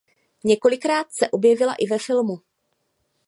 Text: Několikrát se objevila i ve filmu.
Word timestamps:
Několikrát 0.43 1.07
se 1.11 1.29
objevila 1.29 1.73
i 1.79 1.85
ve 1.87 1.99
filmu. 1.99 2.39